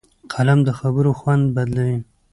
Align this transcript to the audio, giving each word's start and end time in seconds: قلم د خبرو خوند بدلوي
قلم 0.33 0.59
د 0.67 0.69
خبرو 0.79 1.11
خوند 1.19 1.43
بدلوي 1.55 1.97